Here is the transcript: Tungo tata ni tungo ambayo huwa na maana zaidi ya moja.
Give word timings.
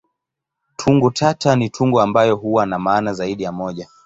Tungo 0.75 1.09
tata 1.11 1.55
ni 1.55 1.69
tungo 1.69 2.01
ambayo 2.01 2.35
huwa 2.35 2.65
na 2.65 2.79
maana 2.79 3.13
zaidi 3.13 3.43
ya 3.43 3.51
moja. 3.51 3.87